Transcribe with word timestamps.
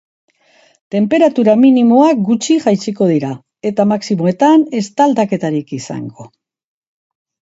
Tenperatura 0.93 1.53
minimoak 1.63 2.23
gutxi 2.29 2.55
jaitsiko 2.63 3.09
dira, 3.11 3.29
eta 3.71 3.85
maximoetan 3.91 4.63
ez 4.79 4.83
da 5.01 5.07
aldaketarik 5.09 5.75
izango. 5.81 6.29